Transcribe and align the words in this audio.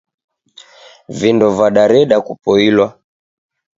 Vindo 1.19 1.47
vadareda 1.57 2.17
kupoilwa. 2.25 2.87